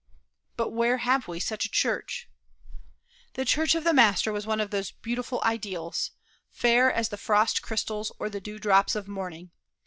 [0.57, 2.27] But where have we such a church?
[3.33, 6.09] The church of the Master was one of those beautiful ideals,
[6.49, 9.51] fair as the frost crystals or the dew drops of morning.